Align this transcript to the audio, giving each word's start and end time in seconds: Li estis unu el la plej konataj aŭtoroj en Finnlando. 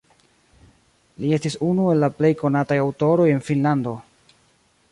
Li 1.25 1.29
estis 1.37 1.57
unu 1.67 1.85
el 1.95 2.01
la 2.05 2.09
plej 2.21 2.31
konataj 2.39 2.79
aŭtoroj 2.85 3.29
en 3.35 3.45
Finnlando. 3.51 3.95